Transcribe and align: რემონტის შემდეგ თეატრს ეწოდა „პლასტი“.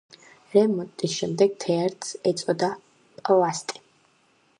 რემონტის 0.53 1.17
შემდეგ 1.17 1.53
თეატრს 1.63 2.15
ეწოდა 2.31 2.71
„პლასტი“. 3.29 3.79